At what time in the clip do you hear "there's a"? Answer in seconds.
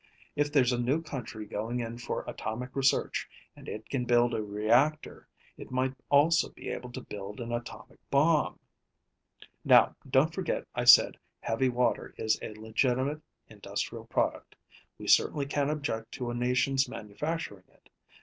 0.51-0.79